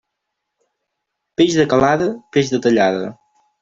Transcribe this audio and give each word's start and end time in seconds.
Peix 1.43 1.59
de 1.61 1.69
calada, 1.77 2.11
peix 2.35 2.55
de 2.57 2.65
tallada. 2.67 3.19